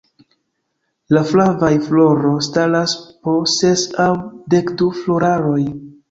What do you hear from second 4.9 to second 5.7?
floraroj.